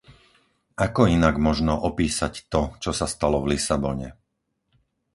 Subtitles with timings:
[0.85, 4.07] Ako inak možno opísať to, čo sa stalo v Lisabone?